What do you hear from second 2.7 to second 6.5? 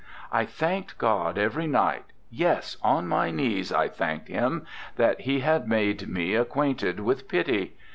on my knees I thanked Him, that He had made me